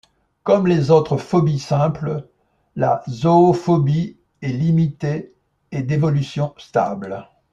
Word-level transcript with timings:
Comme 0.41 0.65
les 0.65 0.89
autres 0.89 1.17
phobies 1.17 1.59
simples, 1.59 2.27
la 2.75 3.03
zoophobie 3.07 4.17
est 4.41 4.47
limitée 4.51 5.31
et 5.71 5.83
d'évolution 5.83 6.55
stable. 6.57 7.29